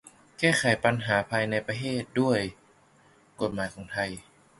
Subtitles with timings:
[0.39, 2.39] แก้ไขปัญหาภายในของประเทศด้วย
[3.41, 4.11] กฎหมายไทย